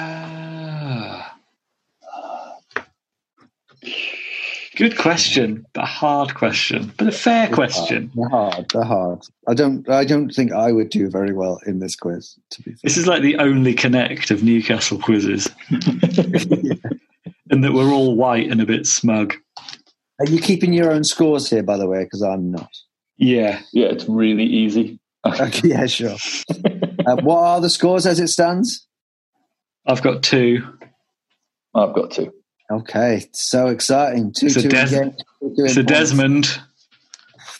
[4.78, 8.12] Good question, but a hard question, but a fair question.
[8.14, 8.70] They're hard.
[8.72, 9.26] They're hard.
[9.48, 9.90] I don't.
[9.90, 12.38] I don't think I would do very well in this quiz.
[12.52, 12.80] To be fair.
[12.84, 15.50] This is like the only connect of Newcastle quizzes,
[17.50, 19.34] and that we're all white and a bit smug.
[20.20, 22.04] Are you keeping your own scores here, by the way?
[22.04, 22.70] Because I'm not.
[23.18, 25.00] Yeah, Yeah, it's really easy.
[25.26, 26.18] Okay, yeah, sure.
[27.08, 28.88] uh, what are the scores as it stands?
[29.88, 30.64] I've got two.
[31.74, 32.32] I've got two.
[32.70, 34.34] Okay, so exciting.
[34.34, 35.18] Two, It's a two Des- again.
[35.40, 35.82] Two, two So.
[35.84, 36.60] Desmond,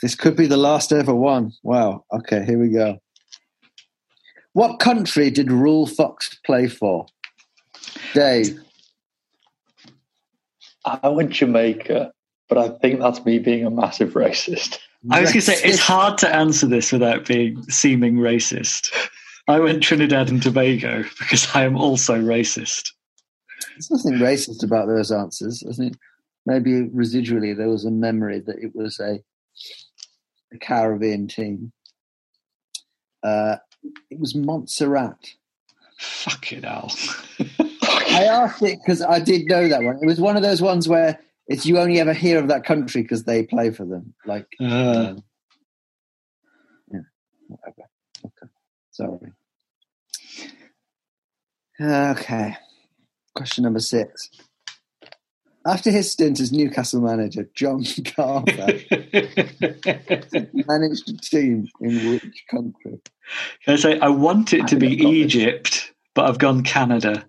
[0.02, 1.54] This could be the last ever one.
[1.64, 2.06] Wow.
[2.14, 3.00] Okay, here we go.
[4.54, 7.06] What country did Ruel Fox play for?
[8.14, 8.60] Dave.
[10.86, 12.12] I went Jamaica,
[12.48, 14.80] but I think that's me being a massive racist.
[15.12, 18.92] I was going to say it's hard to answer this without being seeming racist.
[19.48, 22.92] I went Trinidad and Tobago because I am also racist.
[23.78, 25.64] There's nothing racist about those answers.
[25.70, 25.98] I think
[26.48, 29.20] maybe residually there was a memory that it was a,
[30.52, 31.72] a Caribbean team.
[33.22, 33.58] Uh,
[34.10, 35.34] it was Montserrat.
[36.00, 36.92] Fucking hell.
[38.10, 40.00] I asked it because I did know that one.
[40.02, 43.04] It was one of those ones where it's you only ever hear of that country
[43.04, 44.16] because they play for them.
[44.26, 45.24] Like, Uh, um,
[46.92, 47.00] yeah,
[47.48, 47.90] whatever.
[48.26, 48.52] Okay,
[48.92, 49.34] sorry.
[51.80, 52.58] Okay,
[53.38, 54.30] question number six.
[55.66, 57.84] After his stint as Newcastle manager, John
[58.16, 58.46] Carver
[60.54, 63.02] managed a team in which country?
[63.66, 65.08] Can I say I want it I to be I've this.
[65.08, 67.26] Egypt, but I've gone Canada.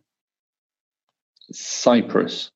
[1.50, 2.50] Cyprus.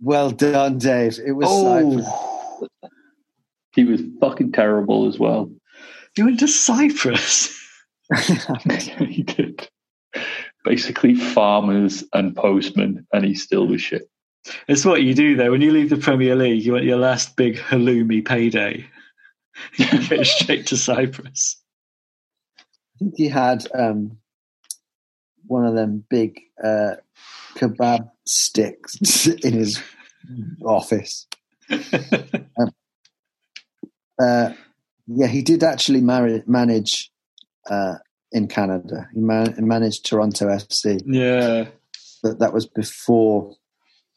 [0.00, 1.18] Well done, Dave.
[1.24, 2.06] It was Cyprus.
[2.08, 2.68] Oh,
[3.74, 5.50] He was fucking terrible as well.
[6.16, 7.52] you went to Cyprus.
[8.98, 9.68] he did.
[10.66, 14.10] Basically, farmers and postmen, and he still was shit.
[14.66, 15.52] It's what you do though.
[15.52, 18.86] When you leave the Premier League, you want your last big halloumi payday.
[19.76, 21.56] You go straight to Cyprus.
[22.58, 22.62] I
[22.98, 24.18] think he had um,
[25.46, 26.96] one of them big uh,
[27.54, 29.82] kebab sticks in his
[30.62, 31.26] office.
[32.58, 32.70] Um,
[34.18, 34.52] uh,
[35.06, 37.10] yeah, he did actually marry, manage
[37.68, 37.96] uh,
[38.36, 39.08] in Canada.
[39.14, 41.66] He man- managed Toronto FC, Yeah.
[42.22, 43.56] but that was before.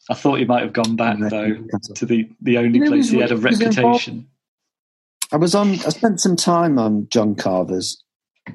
[0.09, 1.55] I thought he might have gone back though
[1.95, 4.27] to the, the only You know, place he he's- had a he's involved- reputation.
[5.31, 5.71] I was on.
[5.71, 8.03] I spent some time on John Carver's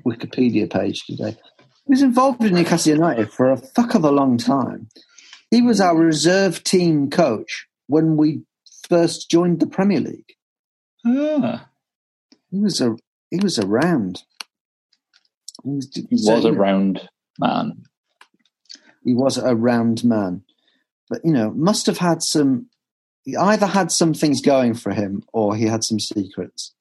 [0.05, 1.37] Wikipedia page today.
[1.87, 4.89] He was involved with Newcastle United for a fuck of a long time.
[5.53, 8.43] He was our reserve team coach when we
[8.89, 10.33] first joined the Premier League.
[11.07, 11.69] Ah.
[12.51, 12.97] He was a
[13.31, 14.25] he was around.
[15.65, 17.09] He was, He was a round
[17.39, 17.85] man.
[19.05, 20.43] he was a round man,
[21.09, 22.67] but you know, must have had some.
[23.25, 26.75] He either had some things going for him, or he had some secrets.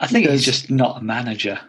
[0.00, 1.60] I think Because- he's just not a manager.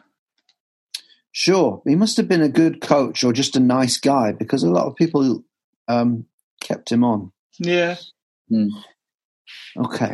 [1.34, 4.70] Sure, he must have been a good coach or just a nice guy because a
[4.70, 5.44] lot of people
[5.88, 6.26] um,
[6.60, 7.32] kept him on.
[7.58, 7.96] Yeah.
[9.78, 10.14] Okay.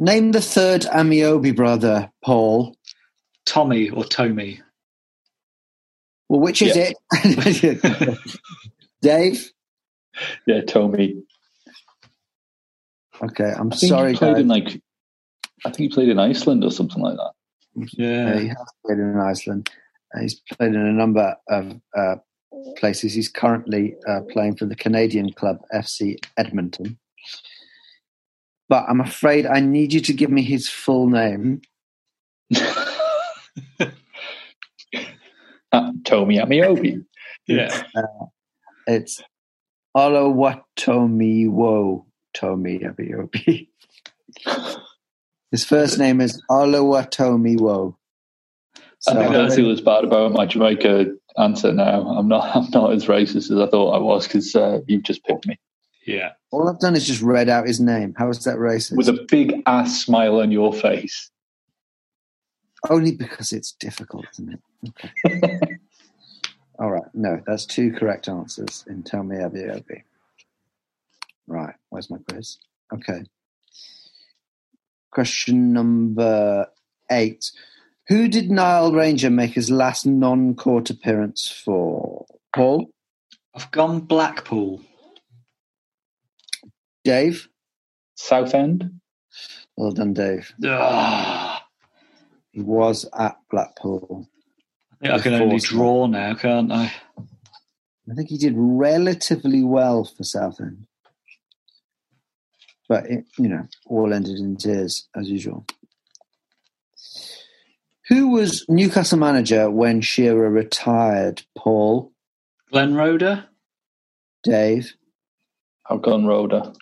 [0.00, 2.76] Name the third Ameobi brother, Paul.
[3.46, 4.60] Tommy or Tommy?
[6.28, 6.92] Well, which is Yeah.
[7.12, 8.18] it?
[9.02, 9.50] Dave?
[10.46, 11.22] Yeah, Tommy.
[13.22, 14.40] Okay, I'm I sorry, he played guys.
[14.42, 14.82] in like.
[15.66, 17.32] I think he played in Iceland or something like that.
[17.80, 18.38] Uh, Yeah.
[18.38, 19.70] he has played in Iceland.
[20.14, 22.16] Uh, he's played in a number of uh,
[22.76, 23.14] places.
[23.14, 26.98] He's currently uh, playing for the Canadian club FC Edmonton.
[28.68, 31.62] But I'm afraid I need you to give me his full name.
[35.74, 37.04] Uh, Tommy Ameobi.
[37.46, 37.82] Yeah.
[38.86, 39.22] It's
[39.96, 43.68] Oluwatomiwo Tomi Ameobi.
[45.50, 47.94] His first name is Oluwatomiwo.
[49.06, 51.06] I think So, that's what's bad about my Jamaica
[51.38, 51.72] answer.
[51.72, 52.56] Now I'm not.
[52.56, 55.58] I'm not as racist as I thought I was because uh, you've just picked me
[56.06, 56.30] Yeah.
[56.50, 58.14] all I've done is just read out his name.
[58.16, 58.96] How is that racist?
[58.96, 61.30] with a big ass smile on your face.
[62.90, 64.60] Only because it's difficult, isn't it?
[64.88, 65.10] Okay.
[66.78, 67.04] All right.
[67.14, 70.02] No, that's two correct answers in Tell Me Ameobi.
[71.46, 71.74] Right.
[71.90, 72.58] Where's my quiz?
[72.92, 73.22] Okay.
[75.10, 76.66] Question number
[77.10, 77.50] eight.
[78.08, 82.26] Who did Nile Ranger make his last non court appearance for?
[82.54, 82.90] Paul?
[83.54, 84.82] I've gone Blackpool.
[87.04, 87.48] Dave?
[88.16, 89.00] Southend.
[89.76, 90.52] Well done, Dave.
[90.64, 91.66] Ah,
[92.52, 94.28] He was at Blackpool.
[95.04, 96.92] I I can only draw now, can't I?
[98.10, 100.86] I think he did relatively well for Southend.
[102.88, 105.66] But, it, you know, all ended in tears, as usual.
[108.08, 111.42] Who was Newcastle manager when Shearer retired?
[111.56, 112.12] Paul,
[112.70, 113.46] Glenn Roeder?
[114.42, 114.94] Dave?
[115.88, 116.72] Oh, I've gone Roeder.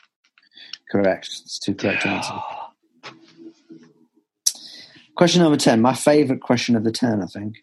[0.90, 1.28] Correct.
[1.44, 2.38] It's two correct answers.
[5.14, 5.80] Question number 10.
[5.80, 7.56] My favourite question of the 10, I think.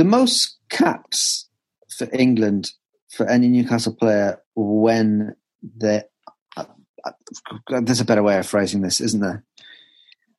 [0.00, 1.50] The most caps
[1.90, 2.70] for England
[3.10, 5.36] for any Newcastle player when
[5.76, 6.04] they.
[7.68, 9.44] There's a better way of phrasing this, isn't there?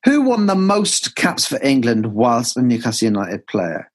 [0.05, 3.91] Who won the most caps for England whilst a Newcastle United player?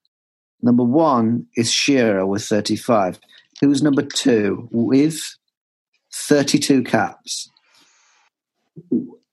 [0.63, 3.19] Number one is Shearer with 35.
[3.61, 5.37] Who was number two with
[6.15, 7.51] 32 caps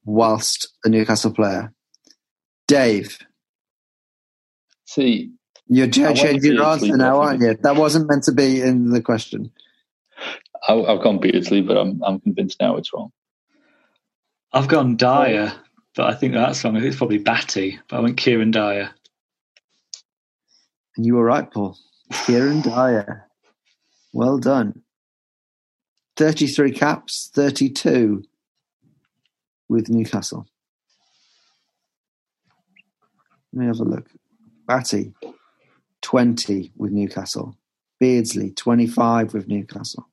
[0.03, 1.75] whilst a Newcastle player?
[2.67, 3.19] Dave,
[4.93, 5.31] See,
[5.67, 7.55] you're I ch- changing your answer now, aren't you?
[7.55, 9.51] That wasn't meant to be in the question.
[10.67, 13.11] I, I've gone Beardsley, but I'm I'm convinced now it's wrong.
[14.51, 15.59] I've gone Dyer, oh.
[15.95, 16.75] but I think that's wrong.
[16.75, 18.91] I think it's probably Batty, but I went Kieran Dyer.
[20.95, 21.77] And you were right, Paul.
[22.25, 23.27] Kieran Dyer.
[24.13, 24.83] Well done.
[26.17, 28.23] 33 caps, 32
[29.67, 30.45] with Newcastle.
[33.51, 34.07] Let me have a look.
[34.67, 35.13] Batty,
[36.03, 37.57] 20 with Newcastle.
[37.99, 40.07] Beardsley, 25 with Newcastle.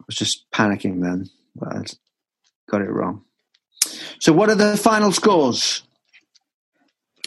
[0.00, 1.82] I was just panicking then, but I
[2.70, 3.24] got it wrong.
[4.20, 5.82] So, what are the final scores?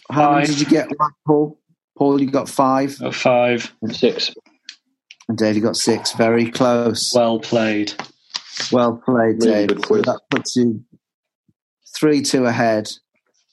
[0.10, 1.60] How many did you get right, Paul?
[1.98, 3.74] Paul, you got five, Got five.
[3.92, 4.34] Six.
[5.28, 6.14] and Dave, you got six.
[6.14, 7.12] Very close.
[7.14, 7.94] Well played.
[8.72, 9.68] Well played, Really Dave.
[9.70, 10.04] good quiz.
[10.04, 10.84] That puts you
[11.96, 12.90] three two ahead,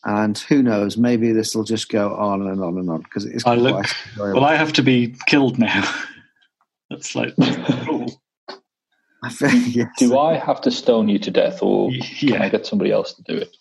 [0.05, 0.97] and who knows?
[0.97, 3.59] Maybe this will just go on and on and on because it is I quite
[3.59, 3.87] look.
[4.19, 5.83] Well, I have to be killed now.
[6.91, 7.35] That's like.
[7.39, 9.89] I feel- yes.
[9.99, 13.23] Do I have to stone you to death, or can I get somebody else to
[13.23, 13.57] do it?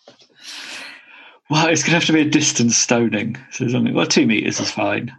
[1.50, 3.36] Well, it's going to have to be a distance stoning.
[3.50, 3.94] So something.
[3.94, 5.14] Well, two meters is fine.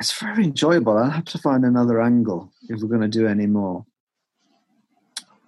[0.00, 0.96] It's very enjoyable.
[0.96, 3.84] I'll have to find another angle if we're going to do any more.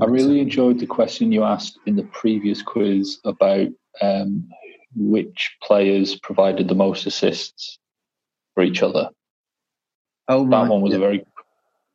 [0.01, 3.69] I really uh, enjoyed the question you asked in the previous quiz about
[4.03, 4.49] um,
[4.97, 7.79] which players provided the most assists
[8.55, 9.11] for each other.
[10.29, 10.69] Oh, That right.
[10.69, 10.99] one was yeah.
[10.99, 11.25] a very.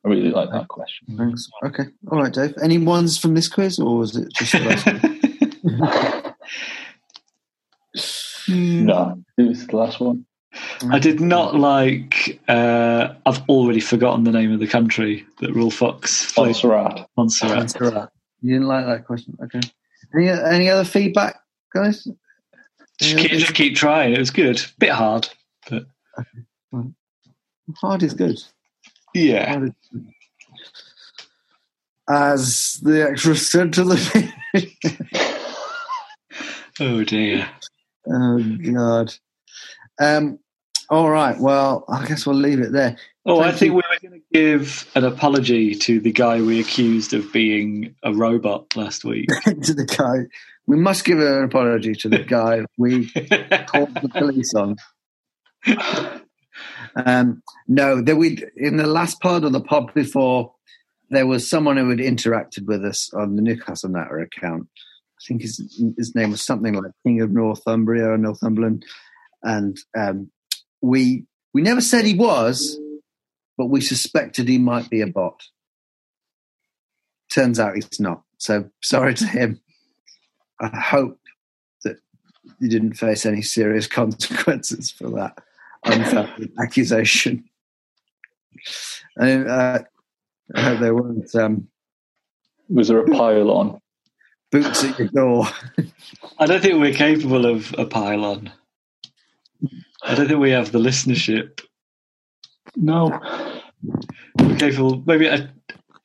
[0.04, 1.16] I really like that question.
[1.16, 1.48] Thanks.
[1.64, 1.84] Okay.
[2.12, 2.54] All right, Dave.
[2.62, 6.32] Any ones from this quiz, or was it just the last one?
[8.48, 10.24] No, it was the last one.
[10.88, 12.40] I did not like.
[12.48, 16.46] Uh, I've already forgotten the name of the country that Ruel Fox played.
[16.46, 17.08] Montserrat.
[17.16, 17.56] Montserrat.
[17.56, 18.12] Montserrat.
[18.42, 19.36] You didn't like that question.
[19.42, 19.60] Okay.
[20.14, 21.40] Any any other feedback,
[21.76, 22.06] guys?
[23.00, 24.14] Just keep, just keep trying.
[24.14, 24.58] It was good.
[24.58, 25.28] A Bit hard,
[25.68, 25.84] but
[27.80, 28.38] Hard is good.
[29.14, 29.60] yeah.
[29.60, 30.06] Is good.
[32.08, 34.32] As the actress said to the
[36.80, 37.48] Oh dear.
[38.08, 38.38] Oh
[38.72, 39.14] God.
[40.00, 40.38] Um,
[40.88, 41.36] All right.
[41.38, 42.96] Well, I guess we'll leave it there.
[43.24, 43.74] Oh, Thank I think you.
[43.74, 48.14] we were going to give an apology to the guy we accused of being a
[48.14, 49.26] robot last week.
[49.44, 50.26] to the guy.
[50.66, 53.08] We must give an apology to the guy we
[53.66, 54.76] called the police on.
[56.96, 60.54] Um, no, there we in the last part of the pod before
[61.10, 64.68] there was someone who had interacted with us on the Newcastle Natter account.
[64.74, 65.58] I think his
[65.96, 68.84] his name was something like King of Northumbria or Northumberland,
[69.42, 70.30] and um,
[70.80, 72.78] we we never said he was,
[73.56, 75.42] but we suspected he might be a bot.
[77.32, 78.22] Turns out he's not.
[78.38, 79.60] So sorry to him.
[80.60, 81.18] I hope
[81.84, 81.98] that
[82.60, 85.38] you didn't face any serious consequences for that
[85.84, 87.44] unfounded accusation.
[89.16, 89.78] And, uh,
[90.54, 91.68] I hope there weren't um,
[92.68, 93.80] Was there a pile on?
[94.50, 95.46] boots at your door.
[96.38, 98.52] I don't think we're capable of a pylon.
[100.02, 101.60] I don't think we have the listenership.
[102.76, 103.20] No.
[104.38, 105.52] We're capable, maybe a,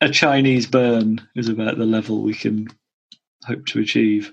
[0.00, 2.68] a Chinese burn is about the level we can
[3.44, 4.32] hope to achieve.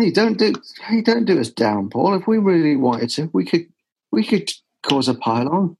[0.00, 0.54] Hey, don't do
[0.86, 2.14] hey, don't do us down, Paul.
[2.14, 3.66] If we really wanted to, we could
[4.10, 4.50] we could
[4.82, 5.76] cause a pylon.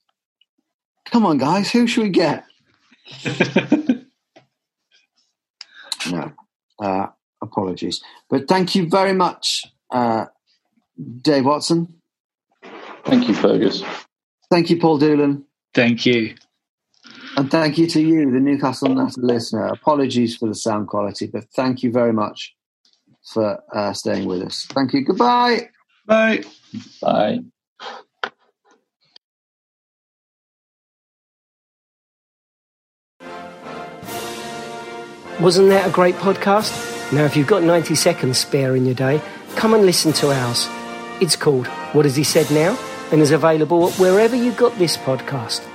[1.07, 2.45] Come on, guys, who should we get?
[6.11, 6.33] No,
[6.83, 7.09] uh,
[7.43, 10.25] apologies, but thank you very much, uh,
[11.21, 12.01] Dave Watson.
[13.05, 13.85] Thank you, Fergus.
[14.51, 15.45] Thank you, Paul Doolan.
[15.75, 16.35] Thank you.
[17.37, 19.67] And thank you to you, the Newcastle Natter listener.
[19.67, 22.55] Apologies for the sound quality, but thank you very much
[23.33, 24.67] for uh, staying with us.
[24.71, 25.05] Thank you.
[25.05, 25.71] Goodbye.
[26.07, 26.43] Bye.
[27.01, 27.41] Bye.
[35.41, 37.13] Wasn't that a great podcast?
[37.13, 39.23] Now, if you've got 90 seconds spare in your day,
[39.57, 40.69] come and listen to ours.
[41.21, 42.79] It's called What Has He Said Now?
[43.13, 45.67] and is available wherever you got this podcast.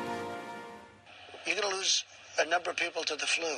[1.45, 2.03] You're going to lose
[2.39, 3.57] a number of people to the flu.